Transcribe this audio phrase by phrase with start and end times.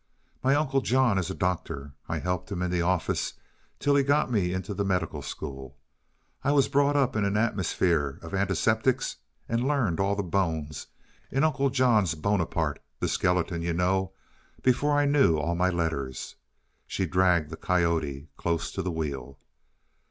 [0.43, 1.93] "My Uncle John is a doctor.
[2.09, 3.33] I helped him in the office
[3.77, 5.77] till he got me into the medical school.
[6.43, 9.17] I was brought up in an atmosphere of antiseptics
[9.47, 10.87] and learned all the bones
[11.29, 14.11] in Uncle John's 'Boneparte' the skeleton, you know
[14.63, 16.35] before I knew all my letters."
[16.87, 19.37] She dragged the coyote close to the wheel.